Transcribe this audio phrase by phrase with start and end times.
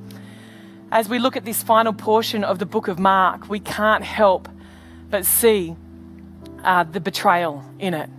[0.92, 4.48] As we look at this final portion of the book of Mark, we can't help
[5.10, 5.76] but see
[6.64, 8.10] uh, the betrayal in it.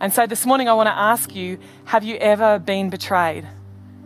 [0.00, 3.46] And so this morning I want to ask you have you ever been betrayed?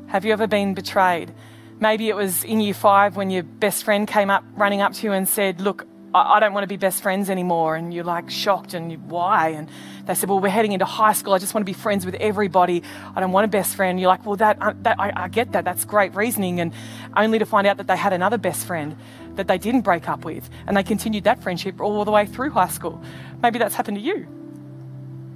[0.08, 1.32] Have you ever been betrayed?
[1.78, 5.06] Maybe it was in year five when your best friend came up running up to
[5.06, 7.76] you and said, Look, I don't want to be best friends anymore.
[7.76, 9.50] And you're like shocked and you, why?
[9.50, 9.68] And
[10.06, 11.32] they said, Well, we're heading into high school.
[11.32, 12.82] I just want to be friends with everybody.
[13.14, 14.00] I don't want a best friend.
[14.00, 15.64] You're like, Well, that, uh, that I, I get that.
[15.64, 16.58] That's great reasoning.
[16.58, 16.72] And
[17.16, 18.96] only to find out that they had another best friend
[19.36, 20.50] that they didn't break up with.
[20.66, 23.00] And they continued that friendship all the way through high school.
[23.44, 24.43] Maybe that's happened to you.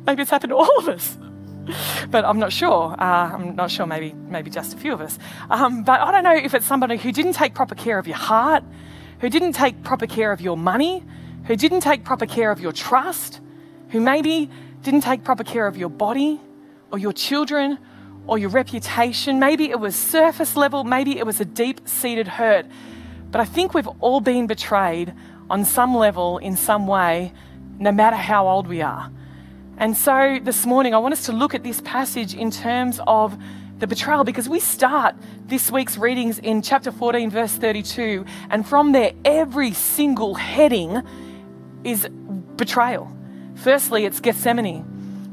[0.08, 1.18] Maybe it's happened to all of us.
[2.10, 2.96] But I'm not sure.
[2.98, 5.18] Uh, I'm not sure, maybe, maybe just a few of us.
[5.50, 8.16] Um, but I don't know if it's somebody who didn't take proper care of your
[8.16, 8.64] heart,
[9.20, 11.04] who didn't take proper care of your money,
[11.44, 13.42] who didn't take proper care of your trust,
[13.90, 14.48] who maybe
[14.80, 16.40] didn't take proper care of your body
[16.90, 17.76] or your children
[18.26, 19.38] or your reputation.
[19.38, 22.64] Maybe it was surface level, maybe it was a deep seated hurt.
[23.30, 25.12] But I think we've all been betrayed
[25.50, 27.34] on some level, in some way,
[27.78, 29.12] no matter how old we are.
[29.78, 33.38] And so this morning, I want us to look at this passage in terms of
[33.78, 35.14] the betrayal because we start
[35.46, 38.24] this week's readings in chapter 14, verse 32.
[38.50, 41.00] And from there, every single heading
[41.84, 42.08] is
[42.56, 43.08] betrayal.
[43.54, 44.82] Firstly, it's Gethsemane,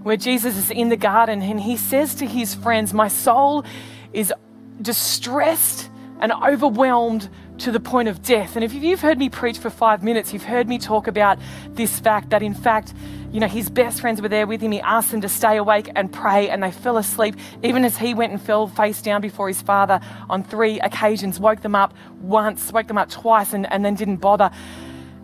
[0.03, 3.65] where Jesus is in the garden and he says to his friends, My soul
[4.13, 4.31] is
[4.79, 5.89] distressed
[6.19, 8.55] and overwhelmed to the point of death.
[8.55, 11.39] And if you've heard me preach for five minutes, you've heard me talk about
[11.69, 12.93] this fact that, in fact,
[13.35, 14.71] you know, his best friends were there with him.
[14.71, 18.13] He asked them to stay awake and pray, and they fell asleep, even as he
[18.13, 22.71] went and fell face down before his father on three occasions, woke them up once,
[22.71, 24.49] woke them up twice, and, and then didn't bother.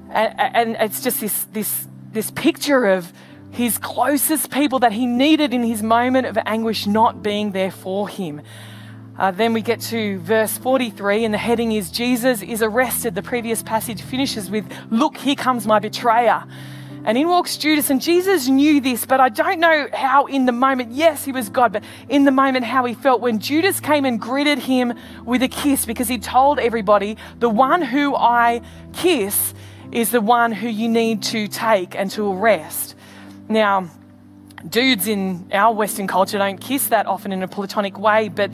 [0.10, 3.14] And, and it's just this, this, this picture of
[3.50, 8.10] his closest people that he needed in his moment of anguish not being there for
[8.10, 8.42] him.
[9.18, 13.16] Uh, then we get to verse 43, and the heading is Jesus is arrested.
[13.16, 16.44] The previous passage finishes with, Look, here comes my betrayer.
[17.03, 20.51] And in walks Judas, and Jesus knew this, but I don't know how in the
[20.51, 24.06] moment, yes, he was God, but in the moment how he felt when Judas came
[24.06, 24.94] and greeted him
[25.25, 28.62] with a kiss because he told everybody, the one who I
[28.94, 29.53] kiss
[29.91, 32.95] is the one who you need to take and to arrest.
[33.50, 33.89] Now,
[34.68, 38.51] dudes in our Western culture don't kiss that often in a platonic way, but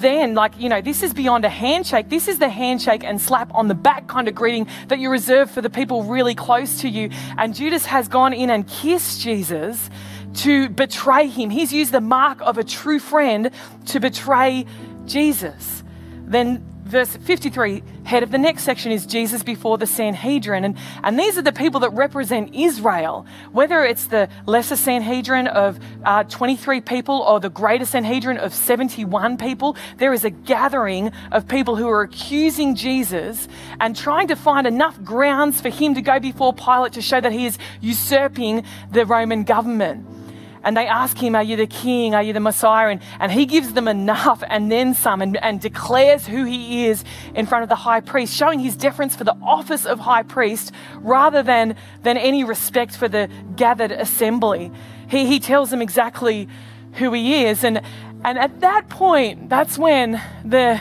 [0.00, 2.08] then, like, you know, this is beyond a handshake.
[2.08, 5.50] This is the handshake and slap on the back kind of greeting that you reserve
[5.50, 7.10] for the people really close to you.
[7.38, 9.90] And Judas has gone in and kissed Jesus
[10.34, 11.50] to betray him.
[11.50, 13.50] He's used the mark of a true friend
[13.86, 14.66] to betray
[15.06, 15.82] Jesus.
[16.24, 20.64] Then verse 53, head of the next section is Jesus before the Sanhedrin.
[20.64, 25.78] And, and these are the people that represent Israel, whether it's the lesser Sanhedrin of
[26.04, 29.76] uh, 23 people or the greater Sanhedrin of 71 people.
[29.98, 33.48] There is a gathering of people who are accusing Jesus
[33.78, 37.32] and trying to find enough grounds for him to go before Pilate to show that
[37.32, 40.19] he is usurping the Roman government
[40.62, 42.14] and they ask him, Are you the king?
[42.14, 42.88] Are you the Messiah?
[42.88, 47.04] And, and he gives them enough and then some and, and declares who he is
[47.34, 50.72] in front of the high priest, showing his deference for the office of high priest
[50.98, 54.70] rather than, than any respect for the gathered assembly.
[55.08, 56.48] He, he tells them exactly
[56.94, 57.64] who he is.
[57.64, 57.80] And,
[58.24, 60.80] and at that point, that's when the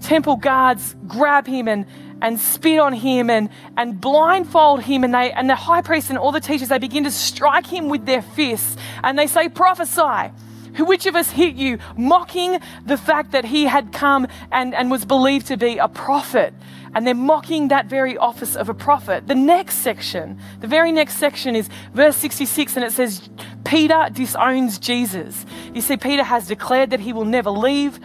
[0.00, 1.86] temple guards grab him and,
[2.20, 5.04] and spit on him and, and blindfold him.
[5.04, 7.88] And, they, and the high priest and all the teachers, they begin to strike him
[7.88, 10.32] with their fists and they say, Prophesy.
[10.78, 11.78] Which of us hit you?
[11.96, 16.54] Mocking the fact that he had come and, and was believed to be a prophet.
[16.94, 19.26] And they're mocking that very office of a prophet.
[19.26, 23.28] The next section, the very next section is verse 66, and it says,
[23.64, 25.44] Peter disowns Jesus.
[25.74, 28.00] You see, Peter has declared that he will never leave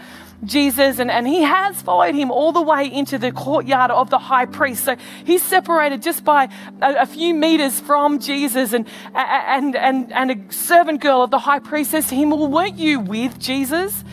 [0.45, 4.19] Jesus, and, and he has followed him all the way into the courtyard of the
[4.19, 4.83] high priest.
[4.83, 4.95] So
[5.25, 6.49] he's separated just by
[6.81, 11.39] a, a, few meters from Jesus, and, and, and, and a servant girl of the
[11.39, 14.03] high priest says to him, Well, weren't you with Jesus?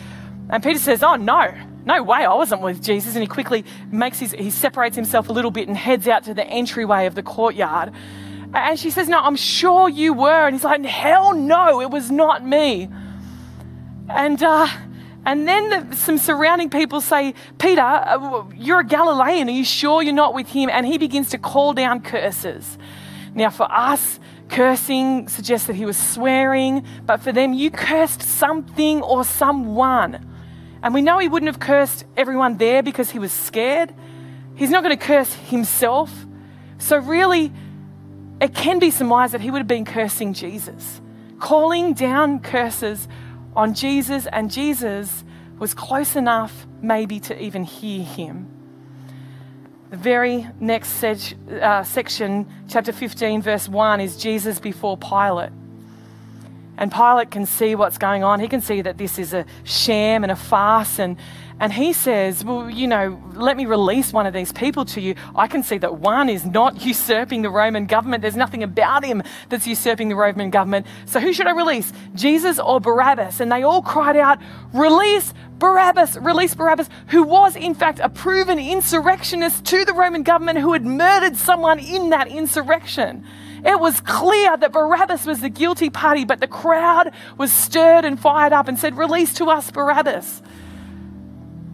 [0.49, 1.53] And Peter says, Oh, no.
[1.83, 3.15] No way, I wasn't with Jesus.
[3.15, 6.33] And he quickly makes his, he separates himself a little bit and heads out to
[6.35, 7.91] the entryway of the courtyard.
[8.53, 10.45] And she says, No, I'm sure you were.
[10.45, 12.89] And he's like, Hell no, it was not me.
[14.09, 14.67] And, uh,
[15.25, 19.47] and then the, some surrounding people say, Peter, uh, you're a Galilean.
[19.47, 20.69] Are you sure you're not with him?
[20.71, 22.77] And he begins to call down curses.
[23.35, 24.19] Now, for us,
[24.49, 30.27] cursing suggests that he was swearing, but for them, you cursed something or someone.
[30.83, 33.93] And we know he wouldn't have cursed everyone there because he was scared.
[34.55, 36.11] He's not going to curse himself.
[36.79, 37.53] So, really,
[38.41, 40.99] it can be surmised that he would have been cursing Jesus,
[41.39, 43.07] calling down curses
[43.55, 45.23] on Jesus, and Jesus
[45.59, 48.47] was close enough maybe to even hear him.
[49.89, 55.51] The very next seg- uh, section, chapter 15, verse 1, is Jesus before Pilate.
[56.77, 58.39] And Pilate can see what's going on.
[58.39, 61.17] He can see that this is a sham and a farce, and,
[61.61, 65.13] and he says, Well, you know, let me release one of these people to you.
[65.35, 68.23] I can see that one is not usurping the Roman government.
[68.23, 70.87] There's nothing about him that's usurping the Roman government.
[71.05, 71.93] So who should I release?
[72.15, 73.39] Jesus or Barabbas?
[73.39, 74.39] And they all cried out,
[74.73, 80.57] Release Barabbas, release Barabbas, who was in fact a proven insurrectionist to the Roman government
[80.57, 83.23] who had murdered someone in that insurrection.
[83.63, 88.19] It was clear that Barabbas was the guilty party, but the crowd was stirred and
[88.19, 90.41] fired up and said, Release to us Barabbas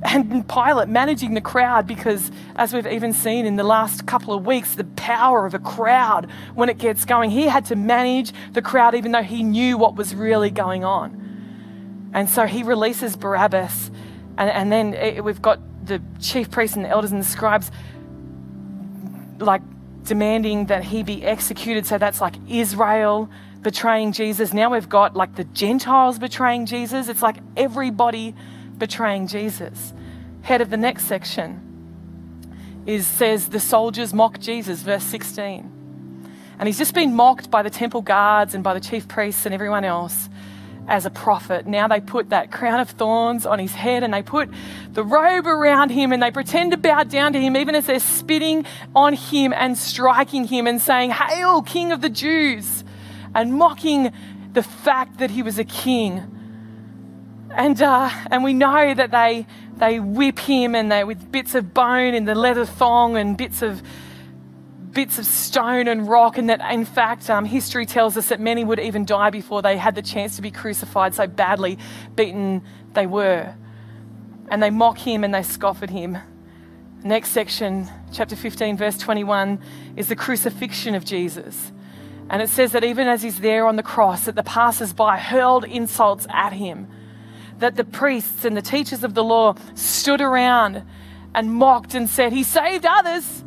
[0.07, 4.45] and Pilate managing the crowd because, as we've even seen in the last couple of
[4.45, 8.62] weeks, the power of a crowd when it gets going, he had to manage the
[8.62, 12.09] crowd even though he knew what was really going on.
[12.13, 13.92] And so he releases Barabbas,
[14.38, 17.71] and, and then it, we've got the chief priests and the elders and the scribes
[19.39, 19.62] like
[20.03, 21.86] demanding that he be executed.
[21.86, 23.30] So that's like Israel
[23.62, 24.53] betraying Jesus.
[24.53, 27.10] Now we've got like the Gentiles betraying Jesus.
[27.10, 28.33] It's like everybody
[28.77, 29.94] betraying Jesus.
[30.48, 31.60] Head of the next section
[32.86, 36.32] is says the soldiers mock Jesus, verse 16.
[36.58, 39.54] And he's just been mocked by the temple guards and by the chief priests and
[39.54, 40.30] everyone else
[40.88, 41.68] as a prophet.
[41.68, 44.50] Now they put that crown of thorns on his head and they put
[44.94, 48.00] the robe around him and they pretend to bow down to him even as they're
[48.00, 48.66] spitting
[48.96, 52.86] on him and striking him and saying, Hail, King of the Jews,
[53.36, 54.14] and mocking
[54.54, 56.36] the fact that he was a king.
[57.52, 59.46] And, uh, and we know that they,
[59.79, 63.62] they whip him and they with bits of bone in the leather thong and bits
[63.62, 63.81] of
[64.97, 68.63] bits of stone and rock, and that in fact, um, history tells us that many
[68.63, 71.77] would even die before they had the chance to be crucified, so badly
[72.15, 72.63] beaten
[72.94, 73.53] they were.
[74.50, 76.18] And they mock him and they scoff at him.
[77.03, 79.59] Next section, chapter 15, verse 21,
[79.95, 81.71] is the crucifixion of Jesus.
[82.31, 85.19] And it says that even as he's there on the cross, that the passers by
[85.19, 86.88] hurled insults at him
[87.59, 90.84] that the priests and the teachers of the law stood around
[91.34, 93.43] and mocked and said, He saved others.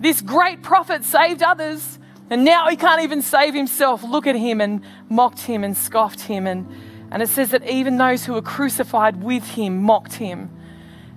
[0.00, 1.98] This great prophet saved others.
[2.30, 4.02] And now he can't even save himself.
[4.02, 6.46] Look at him and mocked him and scoffed him.
[6.46, 6.68] And,
[7.10, 10.50] and it says that even those who were crucified with him mocked him.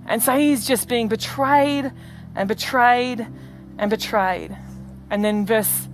[0.08, 1.92] And so he's just being betrayed
[2.36, 3.28] and betrayed
[3.78, 4.58] and betrayed.
[5.10, 5.90] And then verse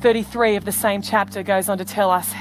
[0.00, 2.32] 33 of the same chapter goes on to tell us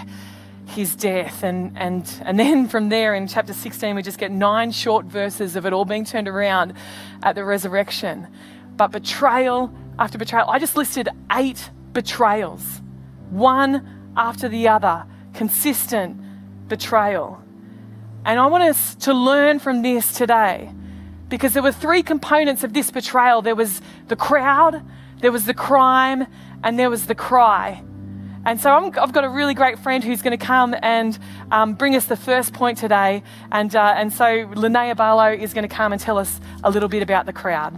[0.78, 1.44] his death.
[1.44, 5.56] And, and, and then from there in chapter 16, we just get nine short verses
[5.56, 6.74] of it all being turned around
[7.22, 8.28] at the resurrection.
[8.76, 12.82] But betrayal after betrayal, I just listed eight betrayals,
[13.30, 16.22] one after the other, consistent
[16.68, 17.42] betrayal.
[18.24, 20.72] And I want us to learn from this today
[21.30, 24.84] because there were three components of this betrayal there was the crowd,
[25.20, 26.28] there was the crime,
[26.64, 27.84] and there was the cry.
[28.48, 31.20] And so i have got a really great friend who's going to come and
[31.52, 33.22] um, bring us the first point today.
[33.52, 36.88] And, uh, and so Linnea Barlow is going to come and tell us a little
[36.88, 37.78] bit about the crowd.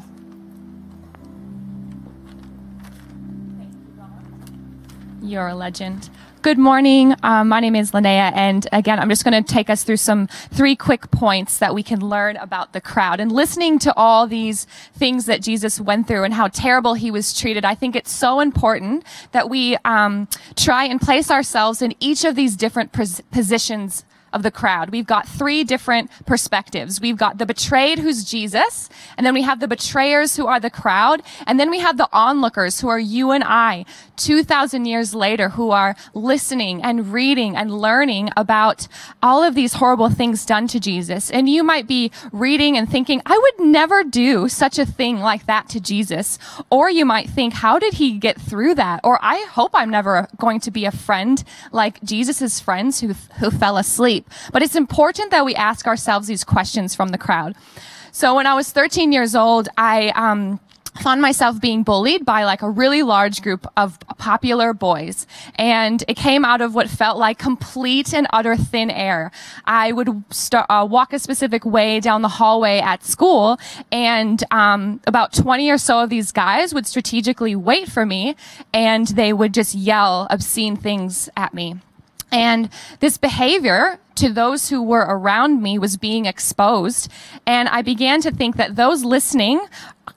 [5.24, 6.12] You're a legend.
[6.42, 7.16] Good morning.
[7.22, 10.28] Um, my name is Linnea, and again, I'm just going to take us through some
[10.28, 13.20] three quick points that we can learn about the crowd.
[13.20, 17.38] And listening to all these things that Jesus went through and how terrible he was
[17.38, 19.04] treated, I think it's so important
[19.34, 24.44] that we um, try and place ourselves in each of these different pos- positions of
[24.44, 24.90] the crowd.
[24.90, 27.02] We've got three different perspectives.
[27.02, 30.70] We've got the betrayed, who's Jesus, and then we have the betrayers, who are the
[30.70, 33.86] crowd, and then we have the onlookers, who are you and I,
[34.18, 38.88] 2,000 years later, who are listening and reading and learning about
[39.24, 41.32] all of these horrible things done to Jesus.
[41.32, 45.46] And you might be reading and thinking, I would never do such a thing like
[45.46, 46.38] that to Jesus.
[46.70, 49.00] Or you might think, how did he get through that?
[49.04, 53.50] Or I hope I'm never going to be a friend like Jesus's friends who, who
[53.52, 54.19] fell asleep.
[54.52, 57.56] But it's important that we ask ourselves these questions from the crowd.
[58.12, 60.60] So when I was 13 years old, I, um,
[61.00, 65.26] found myself being bullied by like a really large group of popular boys.
[65.56, 69.32] And it came out of what felt like complete and utter thin air.
[69.66, 73.60] I would start, uh, walk a specific way down the hallway at school
[73.92, 78.36] and, um, about 20 or so of these guys would strategically wait for me
[78.74, 81.78] and they would just yell obscene things at me.
[82.32, 87.10] And this behavior to those who were around me was being exposed.
[87.46, 89.62] And I began to think that those listening,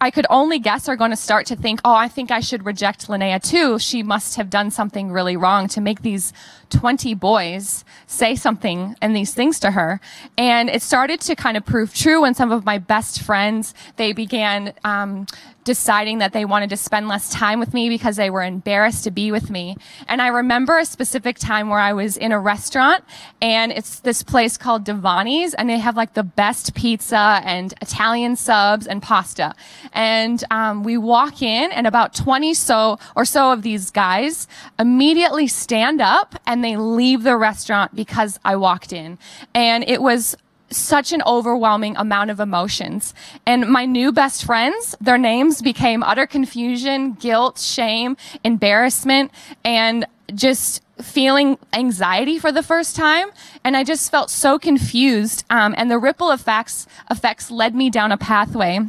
[0.00, 2.66] I could only guess are going to start to think, oh, I think I should
[2.66, 3.78] reject Linnea too.
[3.78, 6.32] She must have done something really wrong to make these
[6.70, 10.00] 20 boys say something and these things to her.
[10.36, 14.12] And it started to kind of prove true when some of my best friends, they
[14.12, 15.26] began, um,
[15.64, 19.10] deciding that they wanted to spend less time with me because they were embarrassed to
[19.10, 19.76] be with me.
[20.08, 23.04] And I remember a specific time where I was in a restaurant
[23.40, 28.36] and it's this place called Devani's and they have like the best pizza and Italian
[28.36, 29.54] subs and pasta.
[29.92, 34.46] And um, we walk in and about 20 so or so of these guys
[34.78, 39.18] immediately stand up and they leave the restaurant because I walked in.
[39.54, 40.36] And it was
[40.72, 43.14] such an overwhelming amount of emotions.
[43.46, 49.30] And my new best friends, their names became utter confusion, guilt, shame, embarrassment,
[49.64, 53.28] and just feeling anxiety for the first time.
[53.64, 55.44] And I just felt so confused.
[55.50, 58.80] Um, and the ripple effects, effects led me down a pathway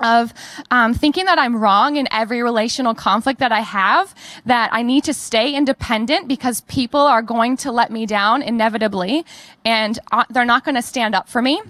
[0.00, 0.32] of
[0.70, 4.14] um, thinking that I'm wrong in every relational conflict that I have,
[4.46, 9.24] that I need to stay independent because people are going to let me down inevitably,
[9.64, 11.60] and uh, they're not going to stand up for me.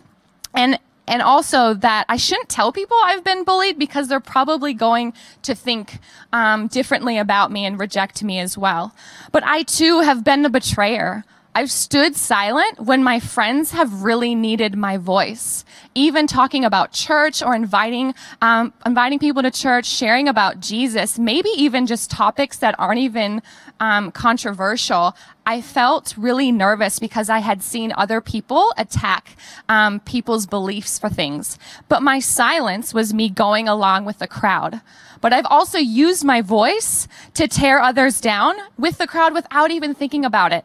[0.54, 5.12] And and also that I shouldn't tell people I've been bullied because they're probably going
[5.42, 5.98] to think
[6.32, 8.94] um, differently about me and reject me as well.
[9.30, 11.24] But I too have been a betrayer.
[11.56, 15.64] I've stood silent when my friends have really needed my voice.
[15.94, 21.50] Even talking about church or inviting, um, inviting people to church, sharing about Jesus, maybe
[21.50, 23.40] even just topics that aren't even
[23.78, 25.14] um, controversial.
[25.46, 29.36] I felt really nervous because I had seen other people attack
[29.68, 31.56] um, people's beliefs for things.
[31.88, 34.80] But my silence was me going along with the crowd.
[35.20, 39.94] But I've also used my voice to tear others down with the crowd without even
[39.94, 40.64] thinking about it.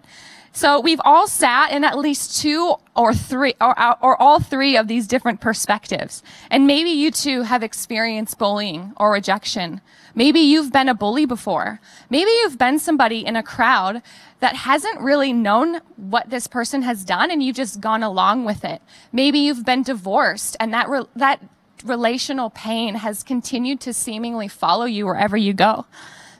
[0.59, 3.73] So we've all sat in at least two or three or,
[4.03, 6.21] or all three of these different perspectives.
[6.51, 9.79] And maybe you too have experienced bullying or rejection.
[10.15, 11.79] Maybe you've been a bully before.
[12.09, 14.01] Maybe you've been somebody in a crowd
[14.41, 18.65] that hasn't really known what this person has done and you've just gone along with
[18.65, 18.81] it.
[19.13, 21.41] Maybe you've been divorced and that, re- that
[21.85, 25.85] relational pain has continued to seemingly follow you wherever you go.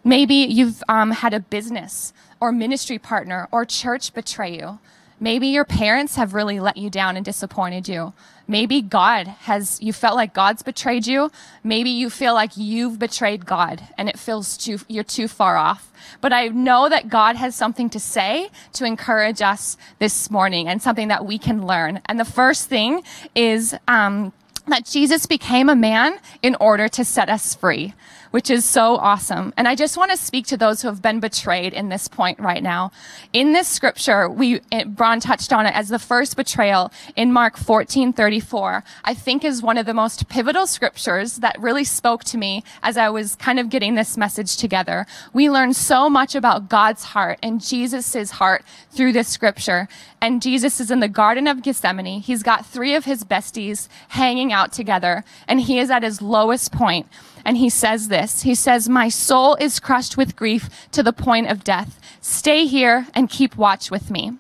[0.04, 4.80] Maybe you've um, had a business or ministry partner or church betray you.
[5.22, 8.14] Maybe your parents have really let you down and disappointed you.
[8.48, 11.30] Maybe God has, you felt like God's betrayed you.
[11.64, 15.92] Maybe you feel like you've betrayed God and it feels too, you're too far off.
[16.22, 20.82] But I know that God has something to say to encourage us this morning and
[20.82, 22.02] something that we can learn.
[22.06, 23.04] And the first thing
[23.36, 24.32] is, um,
[24.68, 27.94] that Jesus became a man in order to set us free
[28.32, 29.54] which is so awesome.
[29.58, 32.40] And I just want to speak to those who have been betrayed in this point
[32.40, 32.92] right now.
[33.34, 37.58] In this scripture, we, eh, Bron touched on it as the first betrayal in Mark
[37.58, 42.38] 14, 34, I think is one of the most pivotal scriptures that really spoke to
[42.38, 45.06] me as I was kind of getting this message together.
[45.34, 49.88] We learn so much about God's heart and Jesus' heart through this scripture.
[50.22, 52.22] And Jesus is in the Garden of Gethsemane.
[52.22, 56.72] He's got three of his besties hanging out together and he is at his lowest
[56.72, 57.08] point
[57.50, 58.44] and he says this.
[58.44, 62.00] He says, My soul is crushed with grief to the point of death.
[62.22, 64.34] Stay here and keep watch with me.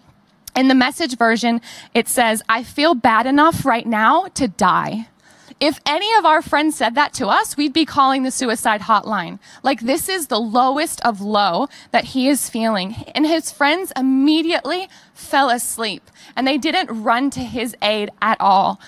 [0.56, 1.60] In the message version,
[1.96, 5.08] it says, I feel bad enough right now to die.
[5.60, 9.39] If any of our friends said that to us, we'd be calling the suicide hotline.
[9.63, 12.94] Like, this is the lowest of low that he is feeling.
[13.16, 18.80] And his friends immediately fell asleep and they didn't run to his aid at all.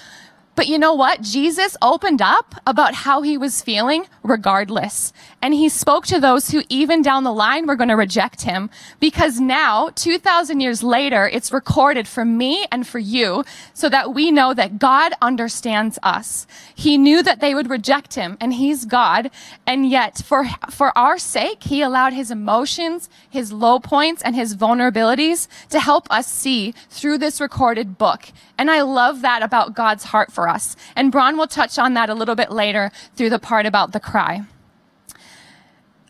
[0.61, 1.23] But you know what?
[1.23, 5.11] Jesus opened up about how he was feeling regardless.
[5.41, 8.69] And he spoke to those who even down the line were going to reject him
[8.99, 14.29] because now, 2000 years later, it's recorded for me and for you so that we
[14.29, 16.45] know that God understands us.
[16.75, 19.31] He knew that they would reject him and he's God.
[19.65, 24.55] And yet for, for our sake, he allowed his emotions, his low points and his
[24.55, 28.27] vulnerabilities to help us see through this recorded book.
[28.59, 30.50] And I love that about God's heart for us.
[30.95, 33.99] And Bron will touch on that a little bit later through the part about the
[33.99, 34.45] cry.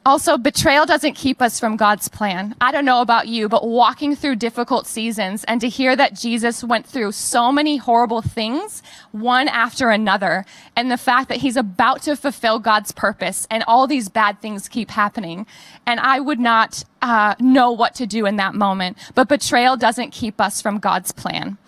[0.04, 2.56] Also, betrayal doesn't keep us from God's plan.
[2.60, 6.64] I don't know about you, but walking through difficult seasons and to hear that Jesus
[6.64, 8.82] went through so many horrible things,
[9.12, 10.44] one after another,
[10.76, 14.68] and the fact that he's about to fulfill God's purpose and all these bad things
[14.68, 15.46] keep happening.
[15.86, 20.10] And I would not uh, know what to do in that moment, but betrayal doesn't
[20.10, 21.60] keep us from God's plan.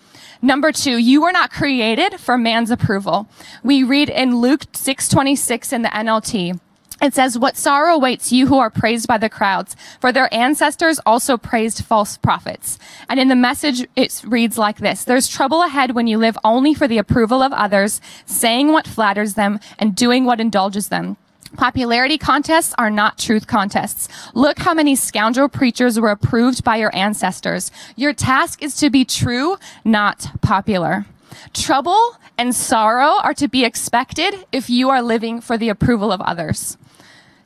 [0.44, 3.26] Number two, you were not created for man's approval.
[3.62, 6.60] We read in Luke 626 in the NLT.
[7.00, 11.00] It says, what sorrow awaits you who are praised by the crowds, for their ancestors
[11.06, 12.78] also praised false prophets.
[13.08, 15.02] And in the message, it reads like this.
[15.02, 19.34] There's trouble ahead when you live only for the approval of others, saying what flatters
[19.34, 21.16] them and doing what indulges them.
[21.56, 24.08] Popularity contests are not truth contests.
[24.34, 27.70] Look how many scoundrel preachers were approved by your ancestors.
[27.96, 31.06] Your task is to be true, not popular.
[31.52, 36.20] Trouble and sorrow are to be expected if you are living for the approval of
[36.22, 36.76] others.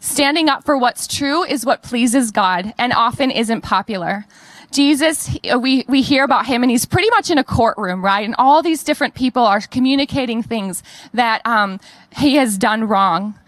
[0.00, 4.24] Standing up for what's true is what pleases God and often isn't popular.
[4.70, 8.24] Jesus, we, we hear about him and he's pretty much in a courtroom, right?
[8.24, 10.82] And all these different people are communicating things
[11.14, 11.80] that um,
[12.16, 13.38] he has done wrong.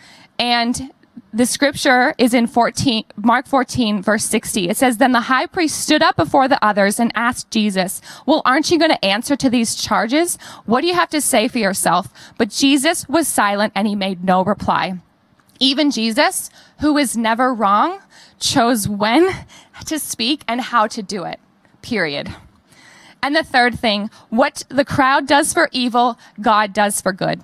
[0.40, 0.90] And
[1.34, 4.70] the scripture is in 14, Mark 14, verse 60.
[4.70, 8.42] It says, Then the high priest stood up before the others and asked Jesus, Well,
[8.44, 10.38] aren't you going to answer to these charges?
[10.64, 12.08] What do you have to say for yourself?
[12.38, 14.94] But Jesus was silent and he made no reply.
[15.60, 18.00] Even Jesus, who is never wrong,
[18.40, 19.30] chose when
[19.84, 21.38] to speak and how to do it.
[21.82, 22.34] Period.
[23.22, 27.42] And the third thing, what the crowd does for evil, God does for good.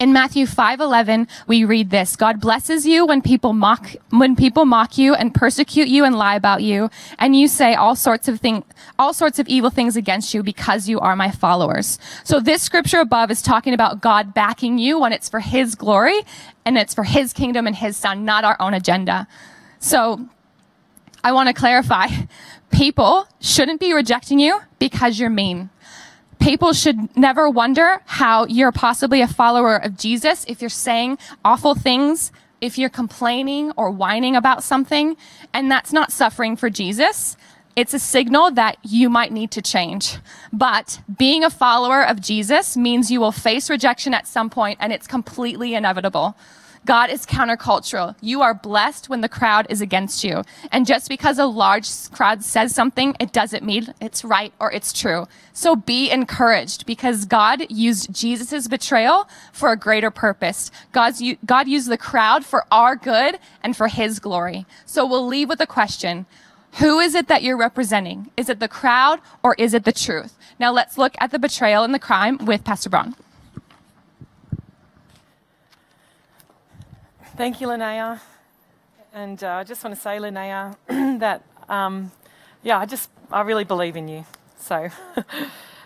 [0.00, 4.98] In Matthew 5:11, we read this, God blesses you when people mock when people mock
[4.98, 8.64] you and persecute you and lie about you, and you say all sorts of things
[8.98, 12.00] all sorts of evil things against you because you are my followers.
[12.24, 16.20] So this scripture above is talking about God backing you when it's for his glory
[16.64, 19.28] and it's for his kingdom and his son, not our own agenda.
[19.78, 20.26] So
[21.22, 22.08] I want to clarify.
[22.70, 25.70] People shouldn't be rejecting you because you're mean
[26.38, 31.74] people should never wonder how you're possibly a follower of Jesus if you're saying awful
[31.74, 35.16] things, if you're complaining or whining about something,
[35.52, 37.36] and that's not suffering for Jesus.
[37.76, 40.18] It's a signal that you might need to change.
[40.52, 44.92] But being a follower of Jesus means you will face rejection at some point and
[44.92, 46.36] it's completely inevitable.
[46.84, 48.14] God is countercultural.
[48.20, 50.42] You are blessed when the crowd is against you.
[50.70, 54.92] And just because a large crowd says something, it doesn't mean it's right or it's
[54.92, 55.26] true.
[55.52, 60.70] So be encouraged because God used Jesus' betrayal for a greater purpose.
[60.92, 64.66] God's, God used the crowd for our good and for his glory.
[64.84, 66.26] So we'll leave with a question.
[66.78, 68.30] Who is it that you're representing?
[68.36, 70.36] Is it the crowd or is it the truth?
[70.58, 73.14] Now let's look at the betrayal and the crime with Pastor Bron.
[77.36, 78.20] Thank you, Linnea.
[79.12, 80.76] And uh, I just want to say, Linnea,
[81.18, 82.12] that, um,
[82.62, 84.24] yeah, I just, I really believe in you.
[84.56, 84.76] So
[85.16, 85.22] uh,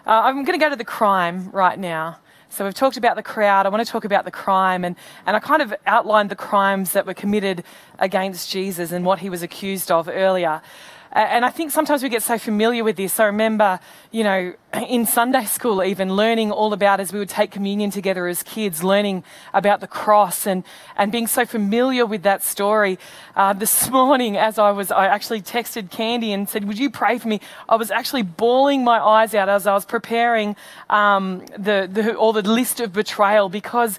[0.06, 2.18] I'm going to go to the crime right now.
[2.50, 3.64] So we've talked about the crowd.
[3.64, 4.84] I want to talk about the crime.
[4.84, 7.64] And, and I kind of outlined the crimes that were committed
[7.98, 10.60] against Jesus and what he was accused of earlier.
[11.12, 13.18] And I think sometimes we get so familiar with this.
[13.18, 14.52] I remember, you know,
[14.88, 18.84] in Sunday school, even learning all about as we would take communion together as kids,
[18.84, 20.64] learning about the cross and,
[20.96, 22.98] and being so familiar with that story.
[23.34, 27.18] Uh, this morning, as I was, I actually texted Candy and said, Would you pray
[27.18, 27.40] for me?
[27.68, 30.56] I was actually bawling my eyes out as I was preparing
[30.90, 33.98] um, the, the, all the list of betrayal because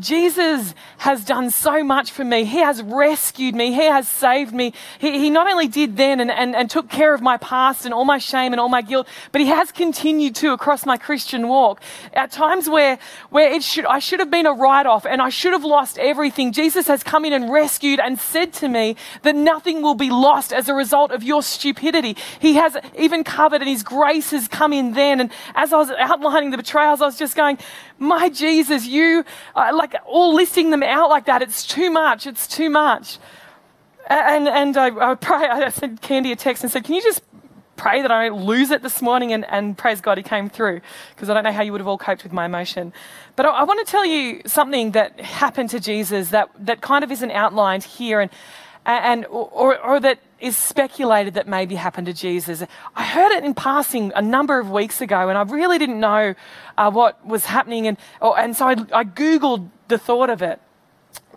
[0.00, 2.44] Jesus has done so much for me.
[2.44, 3.72] He has rescued me.
[3.72, 4.72] He has saved me.
[4.98, 7.94] He, he not only did then and, and, and took care of my past and
[7.94, 11.48] all my shame and all my guilt, but he has continued to across my Christian
[11.48, 11.80] walk.
[12.12, 12.98] At times where,
[13.30, 15.98] where it should, I should have been a write off and I should have lost
[15.98, 20.10] everything, Jesus has come in and rescued and said to me that nothing will be
[20.10, 22.16] lost as a result of your stupidity.
[22.40, 25.20] He has even covered and his grace has come in then.
[25.20, 27.58] And as I was outlining the betrayals, I was just going,
[27.98, 32.46] my Jesus, you, uh, like all listing them out like that, it's too much, it's
[32.46, 33.18] too much.
[34.08, 37.22] And, and I, I, pray, I sent Candy a text and said, can you just
[37.80, 39.32] pray that I don't lose it this morning.
[39.32, 40.82] And, and praise God, he came through
[41.14, 42.92] because I don't know how you would have all coped with my emotion.
[43.36, 47.02] But I, I want to tell you something that happened to Jesus that, that kind
[47.02, 48.30] of isn't outlined here and,
[48.84, 52.62] and or, or that is speculated that maybe happened to Jesus.
[52.96, 56.34] I heard it in passing a number of weeks ago, and I really didn't know
[56.78, 60.60] uh, what was happening, and, oh, and so I, I Googled the thought of it.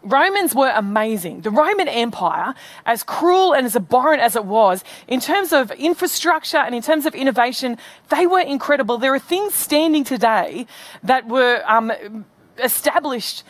[0.03, 1.41] Romans were amazing.
[1.41, 2.53] The Roman Empire,
[2.85, 7.05] as cruel and as abhorrent as it was, in terms of infrastructure and in terms
[7.05, 7.77] of innovation,
[8.09, 8.97] they were incredible.
[8.97, 10.67] There are things standing today
[11.03, 12.25] that were um,
[12.61, 13.43] established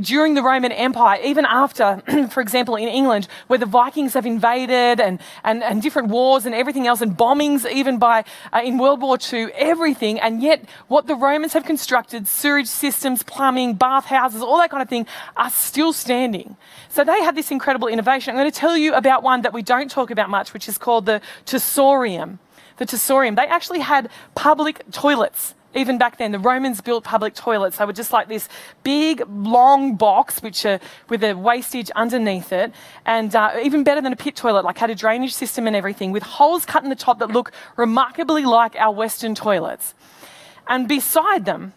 [0.00, 5.00] during the Roman Empire, even after, for example, in England, where the Vikings have invaded
[5.00, 9.00] and, and, and different wars and everything else, and bombings even by uh, in World
[9.00, 14.58] War II, everything, and yet what the Romans have constructed, sewage systems, plumbing, bathhouses, all
[14.58, 16.56] that kind of thing, are still standing.
[16.88, 18.30] So they had this incredible innovation.
[18.32, 20.78] I'm going to tell you about one that we don't talk about much, which is
[20.78, 22.38] called the Tersorium.
[22.76, 23.36] The Tersorium.
[23.36, 27.78] They actually had public toilets even back then, the Romans built public toilets.
[27.78, 28.48] They were just like this
[28.82, 30.64] big, long box, which
[31.08, 32.72] with a wastage underneath it,
[33.06, 36.10] and uh, even better than a pit toilet, like had a drainage system and everything,
[36.10, 39.94] with holes cut in the top that look remarkably like our Western toilets.
[40.66, 41.72] And beside them,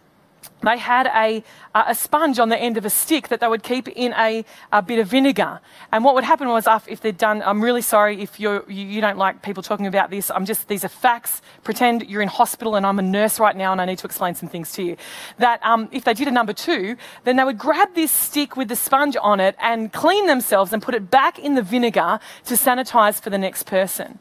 [0.63, 1.43] they had a,
[1.75, 4.81] a sponge on the end of a stick that they would keep in a, a
[4.81, 5.59] bit of vinegar.
[5.91, 9.01] And what would happen was, if they'd done, I'm really sorry if you're, you, you
[9.01, 10.31] don't like people talking about this.
[10.31, 11.41] I'm just, these are facts.
[11.63, 14.35] Pretend you're in hospital and I'm a nurse right now and I need to explain
[14.35, 14.97] some things to you.
[15.37, 18.69] That um, if they did a number two, then they would grab this stick with
[18.69, 22.53] the sponge on it and clean themselves and put it back in the vinegar to
[22.53, 24.19] sanitize for the next person.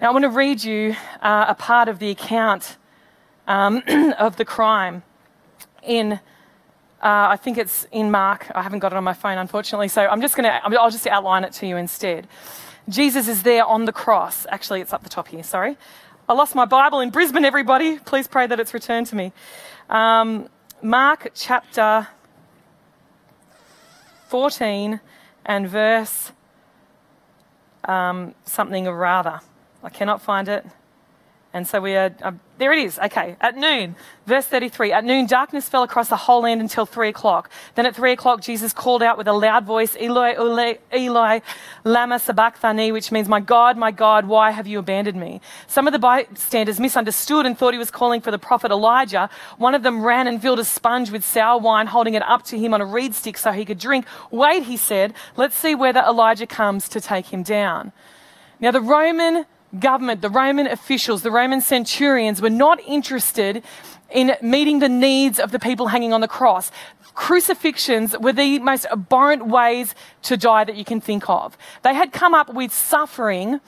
[0.00, 2.76] Now, I want to read you uh, a part of the account
[3.48, 3.82] um,
[4.18, 5.02] of the crime
[5.82, 6.18] in, uh,
[7.02, 8.50] I think it's in Mark.
[8.54, 9.88] I haven't got it on my phone, unfortunately.
[9.88, 12.26] So I'm just going to, I'll just outline it to you instead.
[12.88, 14.46] Jesus is there on the cross.
[14.50, 15.76] Actually, it's up the top here, sorry.
[16.28, 17.98] I lost my Bible in Brisbane, everybody.
[17.98, 19.32] Please pray that it's returned to me.
[19.88, 20.48] Um,
[20.82, 22.08] Mark chapter
[24.28, 25.00] 14
[25.46, 26.32] and verse
[27.84, 29.40] um, something or rather.
[29.82, 30.66] I cannot find it.
[31.54, 34.92] And so we are, uh, there it is, okay, at noon, verse 33.
[34.92, 37.48] At noon, darkness fell across the whole land until three o'clock.
[37.74, 41.40] Then at three o'clock, Jesus called out with a loud voice, Eloi, Eloi, Eli,
[41.84, 45.40] Lama Sabachthani, which means, My God, my God, why have you abandoned me?
[45.66, 49.30] Some of the bystanders misunderstood and thought he was calling for the prophet Elijah.
[49.56, 52.58] One of them ran and filled a sponge with sour wine, holding it up to
[52.58, 54.04] him on a reed stick so he could drink.
[54.30, 57.92] Wait, he said, let's see whether Elijah comes to take him down.
[58.60, 59.46] Now, the Roman
[59.78, 63.62] government, the Roman officials, the Roman centurions were not interested
[64.10, 66.70] in meeting the needs of the people hanging on the cross.
[67.14, 71.58] Crucifixions were the most abhorrent ways to die that you can think of.
[71.82, 73.60] They had come up with suffering.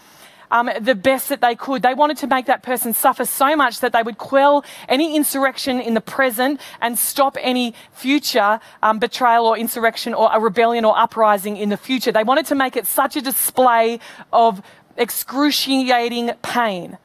[0.52, 1.82] Um, the best that they could.
[1.82, 5.80] They wanted to make that person suffer so much that they would quell any insurrection
[5.80, 10.98] in the present and stop any future um, betrayal or insurrection or a rebellion or
[10.98, 12.10] uprising in the future.
[12.10, 14.00] They wanted to make it such a display
[14.32, 14.60] of
[15.00, 16.98] excruciating pain.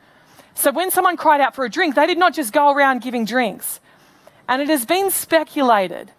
[0.53, 3.25] So when someone cried out for a drink, they did not just go around giving
[3.25, 3.79] drinks.
[4.47, 6.12] And it has been speculated,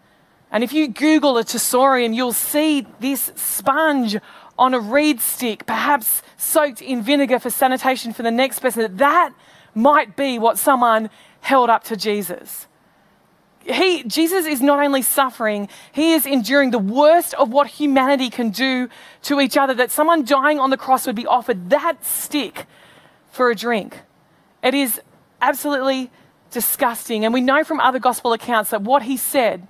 [0.51, 4.17] and if you Google a tersorium, you'll see this sponge
[4.59, 8.97] on a reed stick, perhaps soaked in vinegar for sanitation for the next person.
[8.97, 9.33] That
[9.75, 11.11] might be what someone
[11.41, 12.67] held up to Jesus
[13.67, 18.51] he, Jesus is not only suffering, he is enduring the worst of what humanity can
[18.51, 18.89] do
[19.23, 19.75] to each other.
[19.75, 22.67] That someone dying on the cross would be offered that stick
[23.31, 24.01] for a drink.
[24.63, 25.01] It is
[25.43, 26.11] absolutely
[26.51, 27.25] disgusting.
[27.25, 29.67] And we know from other gospel accounts that what he said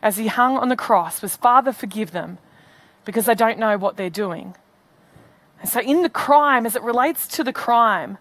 [0.00, 2.38] as he hung on the cross was, Father, forgive them
[3.04, 4.54] because they don't know what they're doing.
[5.60, 8.18] And so, in the crime, as it relates to the crime,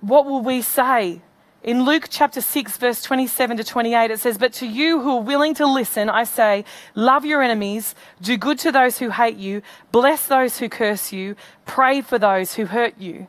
[0.00, 1.22] what will we say
[1.62, 5.22] in Luke chapter 6, verse 27 to 28, it says, But to you who are
[5.22, 6.64] willing to listen, I say,
[6.96, 11.36] love your enemies, do good to those who hate you, bless those who curse you,
[11.64, 13.28] pray for those who hurt you.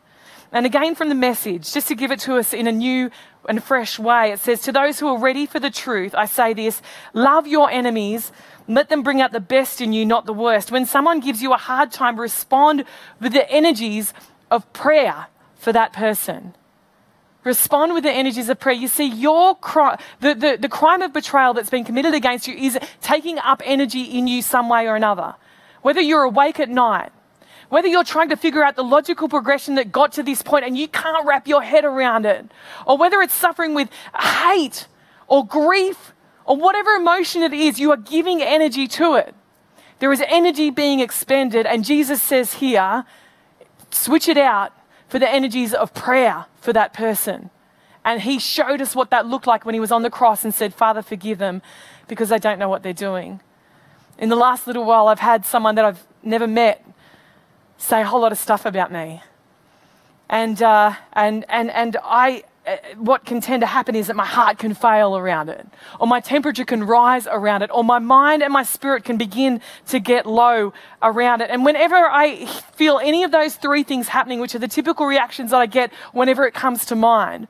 [0.52, 3.12] And again from the message, just to give it to us in a new
[3.48, 6.54] and fresh way, it says, To those who are ready for the truth, I say
[6.54, 6.82] this
[7.14, 8.32] love your enemies.
[8.68, 10.72] Let them bring out the best in you, not the worst.
[10.72, 12.86] When someone gives you a hard time, respond
[13.20, 14.14] with the energies
[14.50, 16.56] of prayer for that person.
[17.44, 18.76] Respond with the energies of prayer.
[18.76, 22.56] You see, your cri- the, the, the crime of betrayal that's been committed against you
[22.56, 25.36] is taking up energy in you some way or another.
[25.82, 27.12] Whether you're awake at night,
[27.68, 30.78] whether you're trying to figure out the logical progression that got to this point and
[30.78, 32.46] you can't wrap your head around it,
[32.86, 34.88] or whether it's suffering with hate
[35.28, 36.14] or grief
[36.46, 39.36] or whatever emotion it is, you are giving energy to it.
[40.00, 43.06] There is energy being expended, and Jesus says here,
[43.90, 44.74] switch it out
[45.14, 47.52] for the energies of prayer for that person.
[48.04, 50.52] And he showed us what that looked like when he was on the cross and
[50.52, 51.62] said, Father, forgive them
[52.08, 53.40] because they don't know what they're doing.
[54.18, 56.84] In the last little while, I've had someone that I've never met
[57.78, 59.22] say a whole lot of stuff about me.
[60.30, 64.26] And, uh, and, and, and I, Uh, what can tend to happen is that my
[64.26, 65.68] heart can fail around it,
[66.00, 69.60] or my temperature can rise around it, or my mind and my spirit can begin
[69.86, 70.72] to get low
[71.02, 71.50] around it.
[71.50, 75.52] And whenever I feel any of those three things happening, which are the typical reactions
[75.52, 77.50] that I get whenever it comes to mind,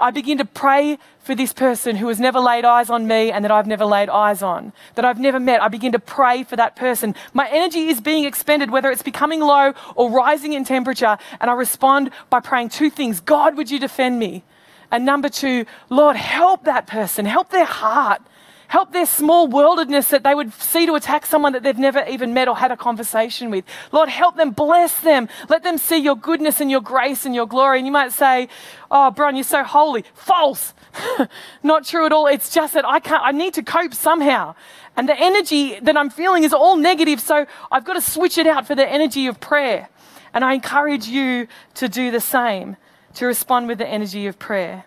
[0.00, 3.44] I begin to pray for this person who has never laid eyes on me and
[3.44, 5.62] that I've never laid eyes on, that I've never met.
[5.62, 7.14] I begin to pray for that person.
[7.34, 11.54] My energy is being expended, whether it's becoming low or rising in temperature, and I
[11.54, 14.42] respond by praying two things God, would you defend me?
[14.90, 18.22] And number two, Lord, help that person, help their heart.
[18.70, 22.32] Help their small worldedness that they would see to attack someone that they've never even
[22.32, 23.64] met or had a conversation with.
[23.90, 25.28] Lord, help them, bless them.
[25.48, 27.78] Let them see your goodness and your grace and your glory.
[27.78, 28.46] And you might say,
[28.88, 30.04] Oh, Bron, you're so holy.
[30.14, 30.72] False.
[31.64, 32.28] Not true at all.
[32.28, 34.54] It's just that I can't, I need to cope somehow.
[34.96, 37.18] And the energy that I'm feeling is all negative.
[37.18, 39.88] So I've got to switch it out for the energy of prayer.
[40.32, 42.76] And I encourage you to do the same,
[43.14, 44.84] to respond with the energy of prayer.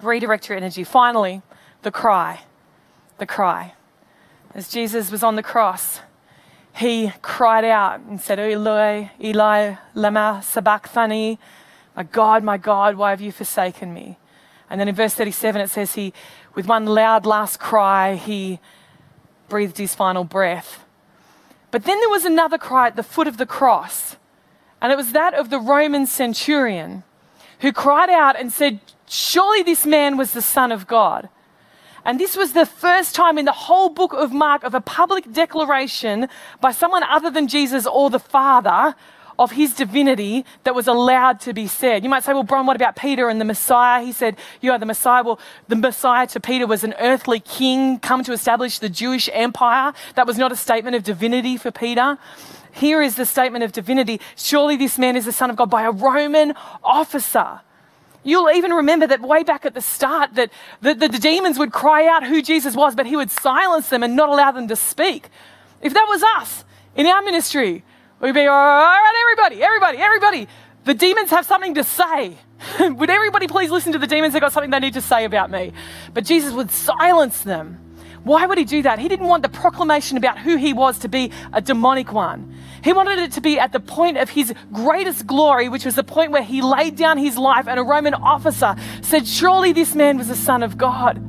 [0.00, 0.82] Redirect your energy.
[0.82, 1.42] Finally,
[1.82, 2.44] the cry
[3.22, 3.72] the cry.
[4.52, 6.00] As Jesus was on the cross,
[6.74, 11.38] he cried out and said, Eloi, Eli, lama sabachthani,
[11.94, 14.18] my God, my God, why have you forsaken me?
[14.68, 16.12] And then in verse 37 it says he,
[16.56, 18.58] with one loud last cry, he
[19.48, 20.84] breathed his final breath.
[21.70, 24.16] But then there was another cry at the foot of the cross,
[24.80, 27.04] and it was that of the Roman centurion
[27.60, 31.28] who cried out and said, Surely this man was the Son of God.
[32.04, 35.32] And this was the first time in the whole book of Mark of a public
[35.32, 36.28] declaration
[36.60, 38.94] by someone other than Jesus or the Father
[39.38, 42.04] of his divinity that was allowed to be said.
[42.04, 44.04] You might say, well, Bron, what about Peter and the Messiah?
[44.04, 45.22] He said, You are the Messiah.
[45.22, 49.92] Well, the Messiah to Peter was an earthly king come to establish the Jewish empire.
[50.14, 52.18] That was not a statement of divinity for Peter.
[52.72, 54.20] Here is the statement of divinity.
[54.36, 57.60] Surely this man is the Son of God by a Roman officer.
[58.24, 61.72] You'll even remember that way back at the start that the, the, the, demons would
[61.72, 64.76] cry out who Jesus was, but he would silence them and not allow them to
[64.76, 65.28] speak.
[65.80, 67.82] If that was us in our ministry,
[68.20, 70.48] we'd be, all right, everybody, everybody, everybody.
[70.84, 72.36] The demons have something to say.
[72.80, 74.32] would everybody please listen to the demons?
[74.34, 75.72] They've got something they need to say about me.
[76.14, 77.78] But Jesus would silence them.
[78.24, 78.98] Why would he do that?
[78.98, 82.54] He didn't want the proclamation about who he was to be a demonic one.
[82.84, 86.04] He wanted it to be at the point of his greatest glory, which was the
[86.04, 90.18] point where he laid down his life and a Roman officer said, Surely this man
[90.18, 91.20] was the Son of God.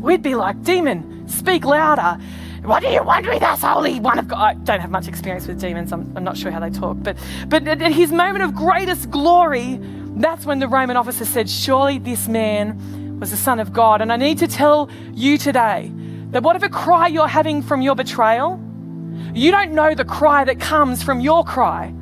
[0.00, 2.22] We'd be like, Demon, speak louder.
[2.62, 4.38] What do you want with us, Holy One of God?
[4.38, 5.92] I don't have much experience with demons.
[5.92, 6.96] I'm, I'm not sure how they talk.
[7.00, 7.16] But,
[7.48, 9.78] but at his moment of greatest glory,
[10.16, 14.00] that's when the Roman officer said, Surely this man was the Son of God.
[14.00, 15.92] And I need to tell you today
[16.30, 18.60] that whatever cry you're having from your betrayal,
[19.34, 21.94] you don't know the cry that comes from your cry.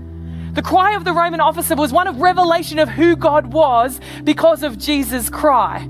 [0.52, 4.62] The cry of the Roman officer was one of revelation of who God was because
[4.62, 5.88] of Jesus' cry.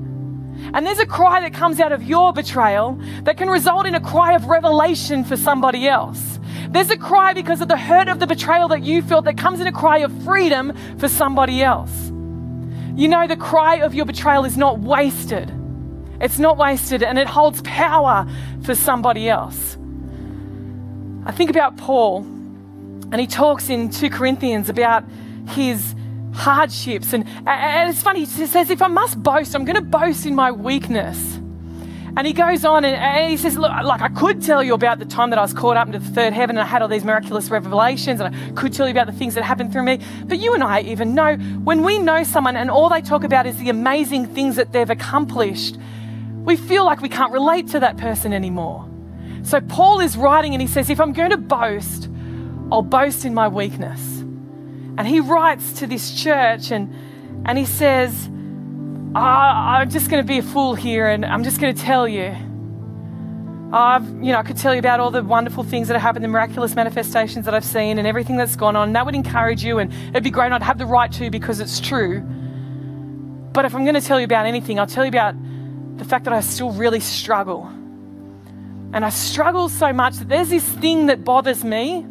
[0.74, 4.00] And there's a cry that comes out of your betrayal that can result in a
[4.00, 6.40] cry of revelation for somebody else.
[6.70, 9.60] There's a cry because of the hurt of the betrayal that you felt that comes
[9.60, 12.08] in a cry of freedom for somebody else.
[12.96, 15.52] You know, the cry of your betrayal is not wasted.
[16.20, 18.26] It's not wasted and it holds power
[18.62, 19.76] for somebody else.
[21.24, 25.04] I think about Paul, and he talks in 2 Corinthians about
[25.48, 25.94] his
[26.32, 27.12] hardships.
[27.12, 30.34] And, and it's funny, he says, If I must boast, I'm going to boast in
[30.34, 31.38] my weakness.
[32.16, 34.98] And he goes on and, and, he says, Look, like I could tell you about
[34.98, 36.88] the time that I was caught up into the third heaven and I had all
[36.88, 40.00] these miraculous revelations, and I could tell you about the things that happened through me.
[40.24, 43.46] But you and I even know when we know someone and all they talk about
[43.46, 45.76] is the amazing things that they've accomplished,
[46.46, 48.88] we feel like we can't relate to that person anymore.
[49.42, 52.08] So Paul is writing and he says, If I'm going to boast,
[52.72, 54.20] I'll boast in my weakness.
[54.98, 56.94] And he writes to this church and,
[57.44, 58.30] and he says,
[59.14, 62.08] oh, I'm just going to be a fool here and I'm just going to tell
[62.08, 62.34] you.
[63.72, 66.24] I've, you know, I could tell you about all the wonderful things that have happened,
[66.24, 68.90] the miraculous manifestations that I've seen, and everything that's gone on.
[68.90, 70.52] And that would encourage you, and it'd be great.
[70.52, 72.20] I'd have the right to because it's true.
[73.52, 75.34] But if I'm going to tell you about anything, I'll tell you about
[75.96, 77.64] the fact that I still really struggle.
[78.92, 82.06] And I struggle so much that there's this thing that bothers me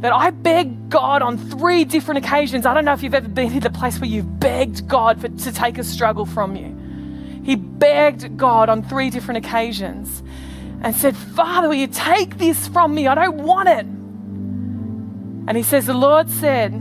[0.00, 2.66] that I begged God on three different occasions.
[2.66, 5.28] I don't know if you've ever been in the place where you've begged God for,
[5.28, 7.42] to take a struggle from you.
[7.42, 10.22] He begged God on three different occasions
[10.82, 13.06] and said, Father, will you take this from me?
[13.06, 13.86] I don't want it.
[15.46, 16.74] And he says, The Lord said,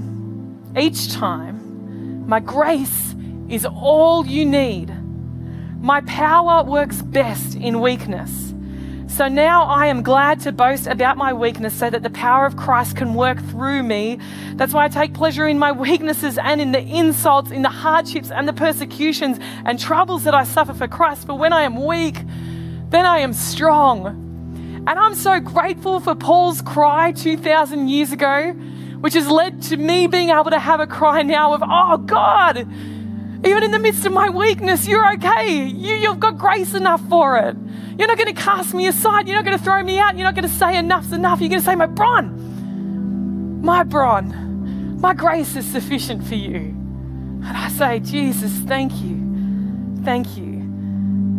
[0.77, 2.27] each time.
[2.27, 3.15] My grace
[3.49, 4.93] is all you need.
[5.83, 8.53] My power works best in weakness.
[9.09, 12.55] So now I am glad to boast about my weakness so that the power of
[12.55, 14.17] Christ can work through me.
[14.53, 18.31] That's why I take pleasure in my weaknesses and in the insults, in the hardships
[18.31, 21.27] and the persecutions and troubles that I suffer for Christ.
[21.27, 22.15] For when I am weak,
[22.87, 24.05] then I am strong.
[24.87, 28.53] And I'm so grateful for Paul's cry 2,000 years ago,
[29.01, 32.65] which has led to me being able to have a cry now of, oh God,
[33.45, 35.53] even in the midst of my weakness, you're okay.
[35.53, 37.57] You, you've got grace enough for it.
[37.97, 39.27] You're not going to cast me aside.
[39.27, 40.15] You're not going to throw me out.
[40.15, 41.41] You're not going to say enough's enough.
[41.41, 46.55] You're going to say, my Bron, my Bron, my grace is sufficient for you.
[46.55, 50.01] And I say, Jesus, thank you.
[50.03, 50.53] Thank you.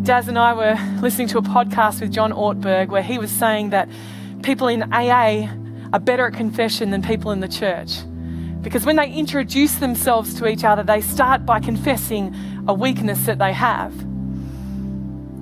[0.05, 3.71] Daz and I were listening to a podcast with John Ortberg where he was saying
[3.71, 3.89] that
[4.43, 5.49] people in AA
[5.95, 8.01] are better at confession than people in the church.
[8.65, 12.35] Because when they introduce themselves to each other, they start by confessing
[12.67, 13.93] a weakness that they have.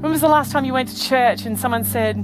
[0.02, 2.16] When was the last time you went to church and someone said,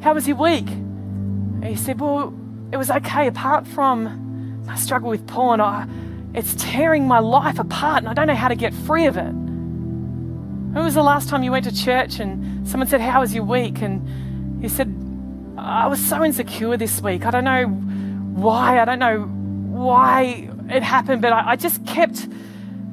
[0.00, 0.66] How was your week?
[0.66, 2.34] And you said, Well,
[2.72, 5.60] it was okay, apart from I struggle with porn.
[5.60, 5.86] I,
[6.32, 9.32] it's tearing my life apart and I don't know how to get free of it.
[9.32, 13.44] When was the last time you went to church and someone said, How was your
[13.44, 13.82] week?
[13.82, 14.88] And you said,
[15.58, 17.26] I was so insecure this week.
[17.26, 18.80] I don't know why.
[18.80, 19.39] I don't know
[19.70, 22.28] why it happened, but I, I just kept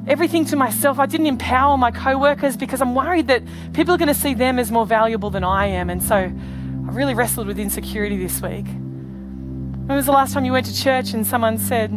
[0.07, 0.99] everything to myself.
[0.99, 4.57] I didn't empower my coworkers because I'm worried that people are going to see them
[4.59, 5.89] as more valuable than I am.
[5.89, 8.65] And so I really wrestled with insecurity this week.
[8.65, 11.91] When was the last time you went to church and someone said,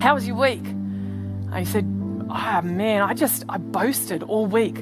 [0.00, 0.64] How was your week?
[1.52, 1.84] I said,
[2.30, 4.78] Oh man, I just, I boasted all week.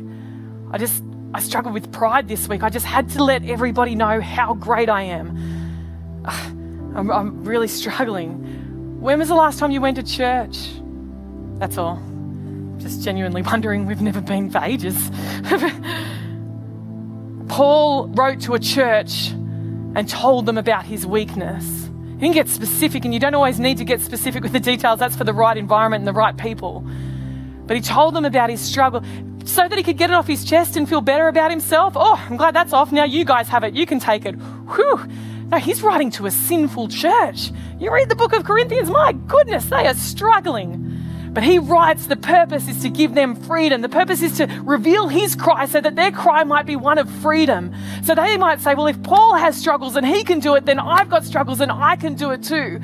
[0.71, 1.03] I just,
[1.35, 2.62] I struggled with pride this week.
[2.62, 5.37] I just had to let everybody know how great I am.
[6.25, 8.58] I'm, I'm really struggling.
[9.00, 10.68] When was the last time you went to church?
[11.58, 12.02] That's all
[12.78, 15.11] just genuinely wondering, we've never been for ages.
[17.48, 19.30] Paul wrote to a church
[19.94, 21.88] and told them about his weakness.
[21.88, 24.98] You didn't get specific, and you don't always need to get specific with the details.
[24.98, 26.87] That's for the right environment and the right people.
[27.66, 29.02] But he told them about his struggle
[29.44, 31.94] so that he could get it off his chest and feel better about himself.
[31.96, 32.92] Oh, I'm glad that's off.
[32.92, 33.74] Now you guys have it.
[33.74, 34.34] You can take it.
[34.34, 35.08] Whew.
[35.48, 37.50] No, he's writing to a sinful church.
[37.78, 40.94] You read the book of Corinthians, my goodness, they are struggling.
[41.32, 43.80] But he writes the purpose is to give them freedom.
[43.80, 47.08] The purpose is to reveal his cry so that their cry might be one of
[47.08, 47.74] freedom.
[48.04, 50.78] So they might say, well, if Paul has struggles and he can do it, then
[50.78, 52.80] I've got struggles and I can do it too.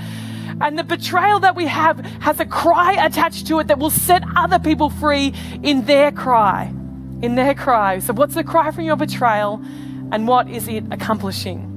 [0.61, 4.23] And the betrayal that we have has a cry attached to it that will set
[4.37, 6.73] other people free in their cry.
[7.21, 7.99] In their cry.
[7.99, 9.61] So, what's the cry from your betrayal
[10.13, 11.74] and what is it accomplishing?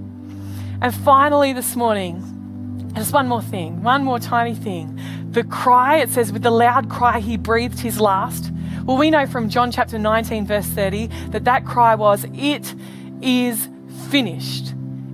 [0.80, 5.00] And finally, this morning, just one more thing, one more tiny thing.
[5.32, 8.52] The cry, it says, with the loud cry, he breathed his last.
[8.86, 12.76] Well, we know from John chapter 19, verse 30, that that cry was, It
[13.22, 13.70] is
[14.10, 14.74] finished.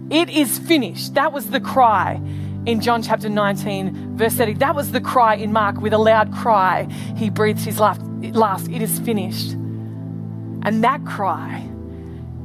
[0.09, 1.13] It is finished.
[1.13, 2.21] That was the cry
[2.65, 4.55] in John chapter 19, verse 30.
[4.55, 6.87] That was the cry in Mark with a loud cry.
[7.15, 8.01] He breathed his last.
[8.01, 8.69] last.
[8.69, 9.53] It is finished.
[10.63, 11.67] And that cry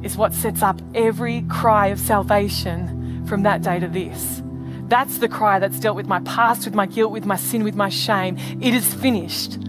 [0.03, 2.98] is what sets up every cry of salvation
[3.29, 4.41] from that day to this.
[4.89, 7.75] That's the cry that's dealt with my past, with my guilt, with my sin, with
[7.75, 8.37] my shame.
[8.59, 9.59] It is finished.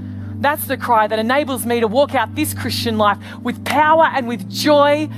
[0.41, 4.27] That's the cry that enables me to walk out this Christian life with power and
[4.27, 5.11] with joy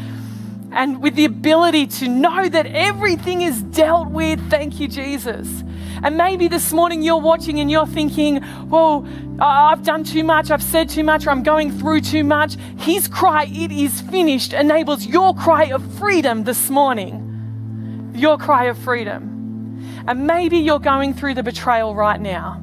[0.73, 4.41] and with the ability to know that everything is dealt with.
[4.51, 5.63] Thank you, Jesus.
[6.03, 9.07] And maybe this morning you're watching and you're thinking, well,
[9.39, 12.57] I've done too much, I've said too much, I'm going through too much.
[12.79, 17.32] His cry, it is finished, enables your cry of freedom this morning.
[18.15, 20.05] Your cry of freedom.
[20.07, 22.63] And maybe you're going through the betrayal right now.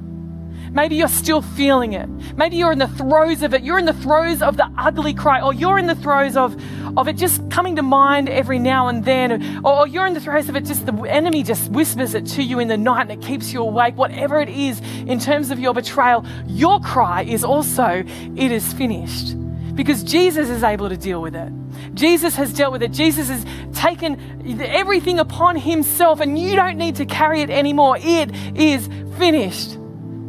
[0.71, 2.07] Maybe you're still feeling it.
[2.37, 3.63] Maybe you're in the throes of it.
[3.63, 6.55] You're in the throes of the ugly cry, or you're in the throes of,
[6.95, 10.19] of it just coming to mind every now and then, or, or you're in the
[10.19, 13.11] throes of it just the enemy just whispers it to you in the night and
[13.11, 13.97] it keeps you awake.
[13.97, 18.03] Whatever it is in terms of your betrayal, your cry is also,
[18.35, 19.35] it is finished.
[19.79, 21.53] Because Jesus is able to deal with it.
[21.93, 22.91] Jesus has dealt with it.
[22.91, 27.95] Jesus has taken everything upon himself, and you don't need to carry it anymore.
[27.97, 29.77] It is finished.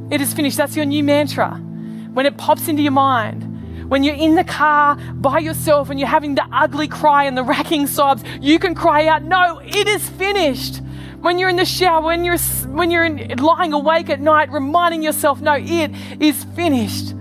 [0.08, 0.56] It is finished.
[0.56, 1.56] That's your new mantra.
[2.12, 6.08] When it pops into your mind, when you're in the car by yourself and you're
[6.08, 10.08] having the ugly cry and the racking sobs, you can cry out, No, it is
[10.10, 10.80] finished.
[11.22, 12.38] When you're in the shower, when you're,
[12.68, 15.90] when you're in, lying awake at night, reminding yourself, No, it
[16.20, 17.14] is finished.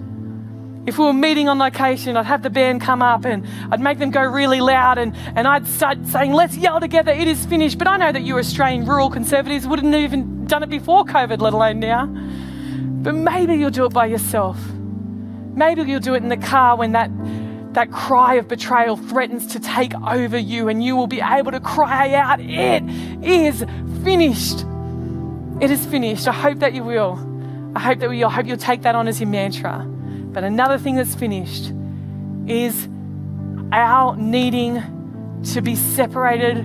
[0.89, 3.99] If we were meeting on location, I'd have the band come up and I'd make
[3.99, 7.77] them go really loud and, and I'd start saying, let's yell together, it is finished.
[7.77, 11.41] But I know that you Australian rural conservatives wouldn't have even done it before COVID,
[11.41, 12.07] let alone now.
[12.07, 14.57] But maybe you'll do it by yourself.
[15.53, 17.11] Maybe you'll do it in the car when that,
[17.75, 21.59] that cry of betrayal threatens to take over you, and you will be able to
[21.59, 22.81] cry out, It
[23.23, 23.63] is
[24.03, 24.65] finished.
[25.61, 26.27] It is finished.
[26.27, 27.19] I hope that you will.
[27.75, 29.87] I hope that we, I hope you'll take that on as your mantra.
[30.39, 31.73] But another thing that's finished
[32.47, 32.87] is
[33.73, 34.81] our needing
[35.51, 36.59] to be separated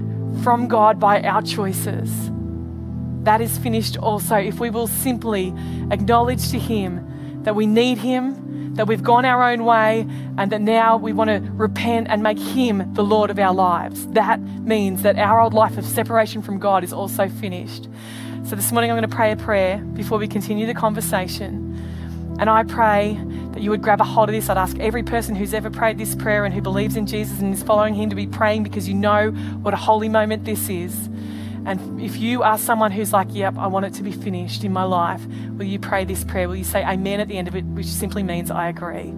[0.45, 2.31] from God by our choices.
[3.25, 5.53] That is finished also if we will simply
[5.91, 10.07] acknowledge to Him that we need Him, that we've gone our own way,
[10.39, 14.07] and that now we want to repent and make Him the Lord of our lives.
[14.11, 17.89] That means that our old life of separation from God is also finished.
[18.45, 21.74] So this morning I'm going to pray a prayer before we continue the conversation.
[22.39, 23.19] And I pray
[23.53, 24.49] that you would grab a hold of this.
[24.49, 27.55] I'd ask every person who's ever prayed this prayer and who believes in Jesus and
[27.55, 31.09] is following Him to be praying because you know what a holy moment this is.
[31.67, 34.73] And if you are someone who's like, yep, I want it to be finished in
[34.73, 35.25] my life,
[35.57, 36.49] will you pray this prayer?
[36.49, 39.15] Will you say amen at the end of it, which simply means I agree?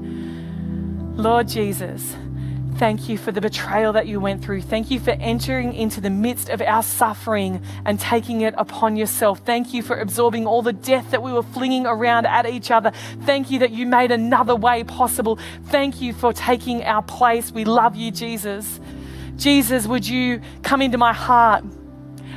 [1.17, 2.15] Lord Jesus,
[2.79, 4.61] Thank you for the betrayal that you went through.
[4.61, 9.41] Thank you for entering into the midst of our suffering and taking it upon yourself.
[9.47, 12.93] Thank you for absorbing all the death that we were flinging around at each other.
[13.23, 15.39] Thank you that you made another way possible.
[15.69, 17.51] Thank you for taking our place.
[17.51, 18.79] We love you, Jesus.
[19.37, 21.65] Jesus, would you come into my heart?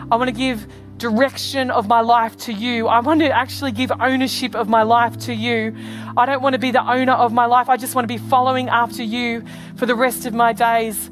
[0.09, 0.65] I want to give
[0.99, 2.87] direction of my life to you.
[2.87, 5.75] I want to actually give ownership of my life to you.
[6.15, 7.69] I don't want to be the owner of my life.
[7.69, 9.43] I just want to be following after you
[9.77, 11.09] for the rest of my days.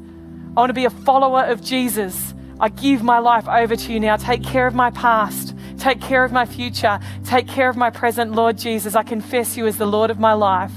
[0.56, 2.34] I want to be a follower of Jesus.
[2.60, 4.16] I give my life over to you now.
[4.16, 5.54] Take care of my past.
[5.78, 7.00] Take care of my future.
[7.24, 8.94] Take care of my present, Lord Jesus.
[8.94, 10.72] I confess you as the Lord of my life.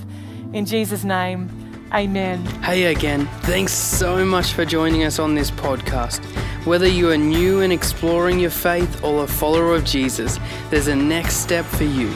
[0.53, 1.49] In Jesus' name,
[1.93, 2.45] amen.
[2.61, 3.27] Hey again.
[3.41, 6.23] Thanks so much for joining us on this podcast.
[6.63, 10.37] Whether you are new and exploring your faith or a follower of Jesus,
[10.69, 12.13] there's a next step for you.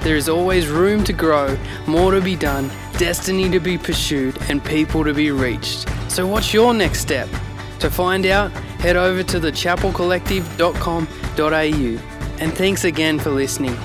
[0.00, 4.64] There is always room to grow, more to be done, destiny to be pursued, and
[4.64, 5.86] people to be reached.
[6.08, 7.28] So, what's your next step?
[7.80, 12.38] To find out, head over to thechapelcollective.com.au.
[12.40, 13.76] And thanks again for listening.